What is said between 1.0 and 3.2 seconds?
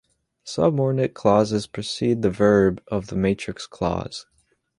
clauses precede the verb of the